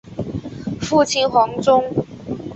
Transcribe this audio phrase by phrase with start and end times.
[0.81, 1.83] 父亲黄中。